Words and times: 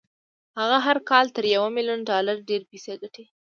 هغه 0.59 0.77
هر 0.85 0.97
کال 1.09 1.25
تر 1.35 1.43
يوه 1.55 1.69
ميليون 1.77 2.01
ډالر 2.11 2.35
ډېرې 2.47 2.65
پيسې 2.71 2.93
ګټي. 3.01 3.25